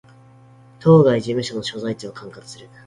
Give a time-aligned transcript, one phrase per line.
[0.79, 2.67] 当該事務所の所在地を管轄する